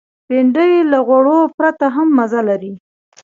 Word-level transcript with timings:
بېنډۍ 0.27 0.71
له 0.91 0.99
غوړو 1.07 1.39
پرته 1.57 1.85
هم 1.95 2.07
مزه 2.17 2.41
لري 2.49 2.73